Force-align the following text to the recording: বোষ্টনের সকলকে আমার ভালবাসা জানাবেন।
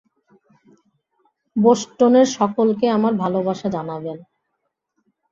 বোষ্টনের 1.55 2.27
সকলকে 2.37 2.85
আমার 2.89 3.13
ভালবাসা 3.13 3.67
জানাবেন। 3.69 4.17